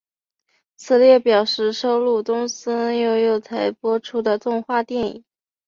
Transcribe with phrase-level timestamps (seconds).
[0.75, 5.23] 此列表示收录东森幼幼台播出过的动画电影。